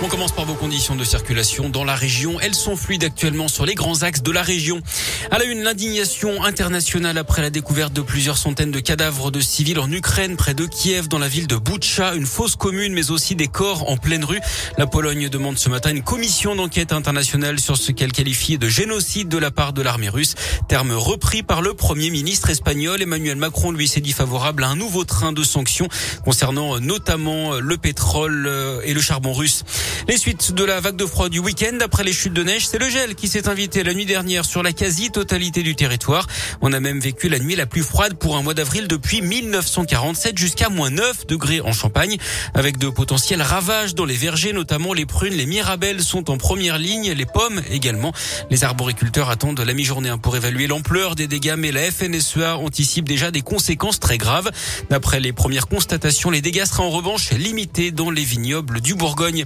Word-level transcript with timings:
On 0.00 0.06
commence 0.06 0.30
par 0.30 0.44
vos 0.44 0.54
conditions 0.54 0.94
de 0.94 1.02
circulation 1.02 1.70
dans 1.70 1.82
la 1.82 1.96
région. 1.96 2.38
Elles 2.40 2.54
sont 2.54 2.76
fluides 2.76 3.02
actuellement 3.02 3.48
sur 3.48 3.66
les 3.66 3.74
grands 3.74 4.04
axes 4.04 4.22
de 4.22 4.30
la 4.30 4.42
région. 4.42 4.80
À 5.32 5.38
la 5.38 5.44
une, 5.44 5.64
l'indignation 5.64 6.44
internationale 6.44 7.18
après 7.18 7.42
la 7.42 7.50
découverte 7.50 7.92
de 7.92 8.00
plusieurs 8.00 8.38
centaines 8.38 8.70
de 8.70 8.78
cadavres 8.78 9.32
de 9.32 9.40
civils 9.40 9.80
en 9.80 9.90
Ukraine, 9.90 10.36
près 10.36 10.54
de 10.54 10.66
Kiev, 10.66 11.08
dans 11.08 11.18
la 11.18 11.26
ville 11.26 11.48
de 11.48 11.56
Boutcha, 11.56 12.14
une 12.14 12.26
fosse 12.26 12.54
commune, 12.54 12.92
mais 12.92 13.10
aussi 13.10 13.34
des 13.34 13.48
corps 13.48 13.90
en 13.90 13.96
pleine 13.96 14.24
rue. 14.24 14.38
La 14.76 14.86
Pologne 14.86 15.28
demande 15.28 15.58
ce 15.58 15.68
matin 15.68 15.90
une 15.90 16.04
commission 16.04 16.54
d'enquête 16.54 16.92
internationale 16.92 17.58
sur 17.58 17.76
ce 17.76 17.90
qu'elle 17.90 18.12
qualifie 18.12 18.56
de 18.56 18.68
génocide 18.68 19.28
de 19.28 19.38
la 19.38 19.50
part 19.50 19.72
de 19.72 19.82
l'armée 19.82 20.08
russe. 20.08 20.36
Terme 20.68 20.92
repris 20.92 21.42
par 21.42 21.60
le 21.60 21.74
premier 21.74 22.10
ministre 22.10 22.50
espagnol. 22.50 23.02
Emmanuel 23.02 23.36
Macron, 23.36 23.72
lui, 23.72 23.88
s'est 23.88 24.00
dit 24.00 24.12
favorable 24.12 24.62
à 24.62 24.68
un 24.68 24.76
nouveau 24.76 25.02
train 25.02 25.32
de 25.32 25.42
sanctions 25.42 25.88
concernant 26.24 26.78
notamment 26.78 27.58
le 27.58 27.76
pétrole 27.78 28.46
euh, 28.46 28.80
et 28.84 28.94
le 28.94 29.00
charbon 29.00 29.32
russe. 29.32 29.64
Les 30.08 30.16
suites 30.16 30.52
de 30.52 30.64
la 30.64 30.80
vague 30.80 30.96
de 30.96 31.06
froid 31.06 31.28
du 31.28 31.38
week-end 31.38 31.78
après 31.80 32.04
les 32.04 32.12
chutes 32.12 32.32
de 32.32 32.42
neige, 32.42 32.66
c'est 32.66 32.78
le 32.78 32.88
gel 32.88 33.14
qui 33.14 33.28
s'est 33.28 33.48
invité 33.48 33.82
la 33.82 33.94
nuit 33.94 34.06
dernière 34.06 34.44
sur 34.44 34.62
la 34.62 34.72
quasi-totalité 34.72 35.62
du 35.62 35.74
territoire. 35.76 36.26
On 36.60 36.72
a 36.72 36.80
même 36.80 37.00
vécu 37.00 37.28
la 37.28 37.38
nuit 37.38 37.56
la 37.56 37.66
plus 37.66 37.82
froide 37.82 38.14
pour 38.14 38.36
un 38.36 38.42
mois 38.42 38.54
d'avril 38.54 38.88
depuis 38.88 39.22
1947 39.22 40.38
jusqu'à 40.38 40.68
moins 40.68 40.90
9 40.90 41.26
degrés 41.26 41.60
en 41.60 41.72
Champagne 41.72 42.16
avec 42.54 42.78
de 42.78 42.88
potentiels 42.88 43.42
ravages 43.42 43.94
dans 43.94 44.04
les 44.04 44.16
vergers, 44.16 44.52
notamment 44.52 44.94
les 44.94 45.06
prunes, 45.06 45.34
les 45.34 45.46
mirabelles 45.46 46.02
sont 46.02 46.30
en 46.30 46.38
première 46.38 46.78
ligne, 46.78 47.12
les 47.12 47.26
pommes 47.26 47.62
également. 47.70 48.12
Les 48.50 48.64
arboriculteurs 48.64 49.30
attendent 49.30 49.60
la 49.60 49.74
mi-journée 49.74 50.14
pour 50.22 50.36
évaluer 50.36 50.66
l'ampleur 50.66 51.14
des 51.14 51.26
dégâts, 51.26 51.56
mais 51.58 51.72
la 51.72 51.90
FNSEA 51.90 52.56
anticipe 52.56 53.06
déjà 53.06 53.30
des 53.30 53.42
conséquences 53.42 54.00
très 54.00 54.18
graves. 54.18 54.50
D'après 54.90 55.20
les 55.20 55.32
premières 55.32 55.66
constatations, 55.66 56.30
les 56.30 56.40
dégâts 56.40 56.64
seraient 56.64 56.82
en 56.82 56.90
revanche 56.90 57.30
limités 57.32 57.90
dans 57.90 58.10
les 58.10 58.24
vignobles 58.24 58.80
du 58.80 58.94
Bourgogne. 58.94 59.44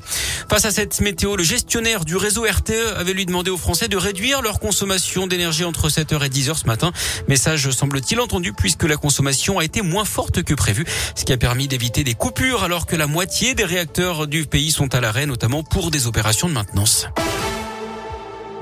Face 0.49 0.65
à 0.65 0.71
cette 0.71 1.01
météo, 1.01 1.37
le 1.37 1.43
gestionnaire 1.43 2.05
du 2.05 2.17
réseau 2.17 2.45
RTE 2.45 2.97
avait 2.97 3.13
lui 3.13 3.27
demandé 3.27 3.51
aux 3.51 3.57
Français 3.57 3.89
de 3.89 3.97
réduire 3.97 4.43
leur 4.43 4.61
consommation 4.61 5.27
d'énergie 5.27 5.65
entre 5.65 5.89
7h 5.89 6.25
et 6.25 6.29
10h 6.29 6.61
ce 6.61 6.67
matin. 6.67 6.93
Message 7.29 7.71
semble-t-il 7.71 8.21
entendu 8.21 8.53
puisque 8.53 8.85
la 8.85 8.97
consommation 8.97 9.59
a 9.59 9.65
été 9.65 9.83
moins 9.83 10.05
forte 10.05 10.43
que 10.43 10.55
prévu, 10.55 10.85
ce 11.15 11.25
qui 11.25 11.33
a 11.33 11.37
permis 11.37 11.69
d'éviter 11.69 12.05
des 12.05 12.15
coupures 12.15 12.65
alors 12.65 12.87
que 12.87 12.97
la 12.97 13.07
moitié 13.07 13.55
des 13.55 13.65
réacteurs 13.65 14.27
du 14.27 14.45
pays 14.47 14.71
sont 14.71 14.95
à 14.95 15.01
l'arrêt, 15.01 15.27
notamment 15.27 15.63
pour 15.63 15.91
des 15.91 16.07
opérations 16.07 16.49
de 16.49 16.55
maintenance. 16.55 17.07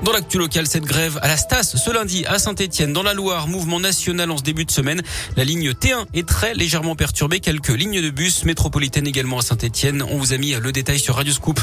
Dans 0.03 0.13
l'actu 0.13 0.39
local, 0.39 0.65
cette 0.65 0.85
grève 0.85 1.19
à 1.21 1.27
la 1.27 1.37
Stas 1.37 1.75
ce 1.77 1.91
lundi 1.91 2.25
à 2.25 2.39
Saint-Etienne 2.39 2.91
dans 2.91 3.03
la 3.03 3.13
Loire, 3.13 3.47
mouvement 3.47 3.79
national 3.79 4.31
en 4.31 4.37
ce 4.37 4.41
début 4.41 4.65
de 4.65 4.71
semaine. 4.71 5.03
La 5.37 5.43
ligne 5.43 5.73
T1 5.73 6.05
est 6.15 6.27
très 6.27 6.55
légèrement 6.55 6.95
perturbée. 6.95 7.39
Quelques 7.39 7.69
lignes 7.69 8.01
de 8.01 8.09
bus 8.09 8.43
métropolitaines 8.43 9.05
également 9.05 9.37
à 9.37 9.43
Saint-Etienne. 9.43 10.01
On 10.09 10.17
vous 10.17 10.33
a 10.33 10.37
mis 10.37 10.53
le 10.53 10.71
détail 10.71 10.97
sur 10.97 11.17
Radioscoop. 11.17 11.59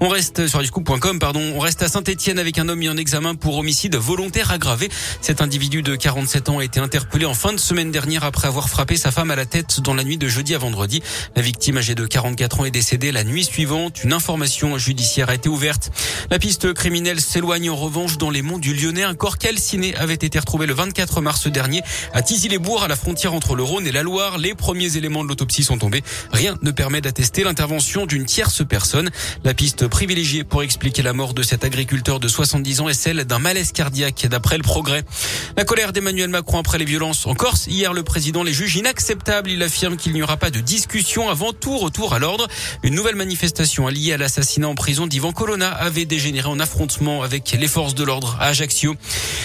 On 0.00 0.08
reste 0.08 0.46
sur 0.46 0.58
radioscoop.com, 0.58 1.18
pardon. 1.18 1.40
On 1.56 1.58
reste 1.58 1.82
à 1.82 1.88
Saint-Etienne 1.88 2.38
avec 2.38 2.56
un 2.58 2.68
homme 2.68 2.78
mis 2.78 2.88
en 2.88 2.96
examen 2.96 3.34
pour 3.34 3.58
homicide 3.58 3.96
volontaire 3.96 4.52
aggravé. 4.52 4.88
Cet 5.20 5.42
individu 5.42 5.82
de 5.82 5.96
47 5.96 6.50
ans 6.50 6.58
a 6.60 6.64
été 6.64 6.78
interpellé 6.78 7.24
en 7.24 7.34
fin 7.34 7.52
de 7.52 7.58
semaine 7.58 7.90
dernière 7.90 8.22
après 8.22 8.46
avoir 8.46 8.68
frappé 8.68 8.96
sa 8.96 9.10
femme 9.10 9.32
à 9.32 9.36
la 9.36 9.44
tête 9.44 9.80
dans 9.80 9.94
la 9.94 10.04
nuit 10.04 10.18
de 10.18 10.28
jeudi 10.28 10.54
à 10.54 10.58
vendredi. 10.58 11.02
La 11.34 11.42
victime 11.42 11.78
âgée 11.78 11.96
de 11.96 12.06
44 12.06 12.60
ans 12.60 12.64
est 12.64 12.70
décédée 12.70 13.10
la 13.10 13.24
nuit 13.24 13.44
suivante. 13.44 14.04
Une 14.04 14.12
information 14.12 14.78
judiciaire 14.78 15.30
a 15.30 15.34
été 15.34 15.48
ouverte. 15.48 15.90
La 16.30 16.38
piste 16.38 16.72
criminelle 16.74 17.20
s'éloigne 17.20 17.71
en 17.72 17.76
revanche, 17.76 18.18
dans 18.18 18.28
les 18.28 18.42
monts 18.42 18.58
du 18.58 18.74
Lyonnais, 18.74 19.02
un 19.02 19.14
corps 19.14 19.38
calciné 19.38 19.96
avait 19.96 20.12
été 20.12 20.38
retrouvé 20.38 20.66
le 20.66 20.74
24 20.74 21.22
mars 21.22 21.46
dernier 21.46 21.82
à 22.12 22.20
Tizy-les-Bourgs, 22.20 22.84
à 22.84 22.88
la 22.88 22.96
frontière 22.96 23.32
entre 23.32 23.54
le 23.54 23.62
Rhône 23.62 23.86
et 23.86 23.92
la 23.92 24.02
Loire. 24.02 24.36
Les 24.36 24.54
premiers 24.54 24.98
éléments 24.98 25.24
de 25.24 25.28
l'autopsie 25.28 25.64
sont 25.64 25.78
tombés. 25.78 26.02
Rien 26.32 26.58
ne 26.60 26.70
permet 26.70 27.00
d'attester 27.00 27.44
l'intervention 27.44 28.04
d'une 28.04 28.26
tierce 28.26 28.62
personne. 28.66 29.10
La 29.42 29.54
piste 29.54 29.86
privilégiée 29.88 30.44
pour 30.44 30.62
expliquer 30.62 31.02
la 31.02 31.14
mort 31.14 31.32
de 31.32 31.42
cet 31.42 31.64
agriculteur 31.64 32.20
de 32.20 32.28
70 32.28 32.80
ans 32.82 32.88
est 32.90 32.94
celle 32.94 33.24
d'un 33.24 33.38
malaise 33.38 33.72
cardiaque, 33.72 34.26
d'après 34.28 34.58
le 34.58 34.62
progrès. 34.62 35.02
La 35.56 35.64
colère 35.64 35.94
d'Emmanuel 35.94 36.28
Macron 36.28 36.58
après 36.58 36.76
les 36.76 36.84
violences 36.84 37.26
en 37.26 37.34
Corse. 37.34 37.66
Hier, 37.68 37.94
le 37.94 38.02
président 38.02 38.42
les 38.42 38.52
juge 38.52 38.76
inacceptables. 38.76 39.50
Il 39.50 39.62
affirme 39.62 39.96
qu'il 39.96 40.12
n'y 40.12 40.22
aura 40.22 40.36
pas 40.36 40.50
de 40.50 40.60
discussion 40.60 41.30
avant 41.30 41.54
tout 41.54 41.78
retour 41.78 42.12
à 42.12 42.18
l'ordre. 42.18 42.48
Une 42.82 42.94
nouvelle 42.94 43.16
manifestation 43.16 43.88
liée 43.88 44.12
à 44.12 44.18
l'assassinat 44.18 44.68
en 44.68 44.74
prison 44.74 45.06
d'Ivan 45.06 45.32
Colonna 45.32 45.70
avait 45.70 46.04
dégénéré 46.04 46.48
en 46.48 46.60
affrontement 46.60 47.22
avec 47.22 47.44
les 47.62 47.68
forces 47.68 47.94
de 47.94 48.02
l'ordre 48.02 48.36
à 48.40 48.48
Ajaccio. 48.48 48.96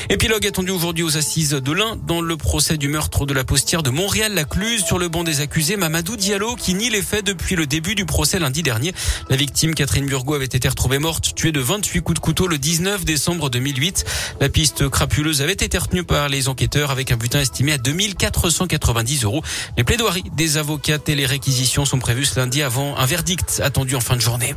Épilogue 0.10 0.48
attendu 0.48 0.72
aujourd'hui 0.72 1.04
aux 1.04 1.18
assises 1.18 1.52
de 1.52 1.72
l'Ain 1.72 1.96
dans 2.08 2.20
le 2.20 2.36
procès 2.36 2.76
du 2.76 2.88
meurtre 2.88 3.28
de 3.28 3.34
la 3.36 3.44
postière 3.44 3.84
de 3.84 3.92
Montréal-la-Cluse 3.92 4.84
sur 4.84 4.98
le 4.98 5.08
banc 5.08 5.24
des 5.24 5.40
accusés 5.42 5.78
Mamadou 5.78 6.16
Diallo 6.16 6.56
qui 6.56 6.74
nie 6.74 6.90
les 6.90 7.04
faits 7.04 7.24
depuis 7.24 7.56
le 7.56 7.68
début 7.68 7.94
du 7.94 8.06
procès 8.06 8.40
lundi 8.40 8.64
dernier. 8.64 8.92
La 9.30 9.36
victime 9.36 9.76
Catherine 9.76 10.08
Burgot 10.08 10.34
avait 10.34 10.46
été 10.46 10.68
retrouvée 10.68 10.98
morte, 10.98 11.36
tuée 11.36 11.52
de 11.52 11.60
28 11.60 12.02
coups 12.02 12.16
de 12.16 12.20
couteau 12.20 12.48
le 12.48 12.58
19 12.58 13.06
décembre 13.06 13.52
2008. 13.52 14.04
La 14.42 14.50
piste 14.50 14.90
crapuleuse 14.90 15.44
avait 15.44 15.54
été 15.54 15.78
retenue 15.78 16.04
par 16.04 16.28
les 16.28 16.48
enquêteurs 16.48 16.90
avec 16.90 17.12
un 17.12 17.18
butin 17.18 17.42
estimé 17.42 17.74
à 17.74 17.78
2490 17.78 19.26
euros. 19.26 19.44
Les 19.78 19.84
plaidoiries 19.84 20.24
des 20.36 20.58
avocats 20.58 20.98
et 21.06 21.14
les 21.14 21.28
réquisitions 21.28 21.86
sont 21.86 22.00
prévues 22.00 22.26
ce 22.26 22.40
lundi 22.40 22.64
avant 22.64 22.98
un 22.98 23.06
verdict 23.06 23.62
attendu 23.64 23.96
en 23.96 24.02
fin 24.02 24.16
de 24.16 24.22
journée. 24.22 24.56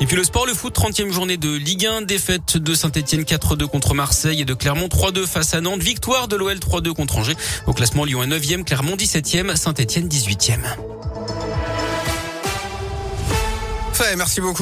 Et 0.00 0.06
puis 0.06 0.16
le 0.16 0.24
sport, 0.24 0.46
le 0.46 0.54
foot, 0.54 0.74
30e 0.76 1.12
journée 1.12 1.36
de 1.36 1.54
Ligue 1.54 1.86
1, 1.86 2.02
défaite 2.02 2.56
de 2.56 2.74
Saint-Etienne 2.74 3.22
4-2 3.22 3.66
contre 3.66 3.94
Marseille 3.94 4.40
et 4.40 4.44
de 4.44 4.54
Clermont 4.54 4.88
3-2 4.88 5.26
face 5.26 5.54
à 5.54 5.60
Nantes, 5.60 5.82
victoire 5.82 6.26
de 6.26 6.36
l'OL 6.36 6.56
3-2 6.56 6.92
contre 6.92 7.18
Angers. 7.18 7.36
Au 7.66 7.72
classement, 7.72 8.04
Lyon 8.04 8.24
est 8.24 8.26
9e, 8.26 8.64
Clermont 8.64 8.96
17e, 8.96 9.54
Saint-Etienne 9.54 10.08
18e. 10.08 10.58
Fait, 13.92 14.16
merci 14.16 14.40
beaucoup. 14.40 14.60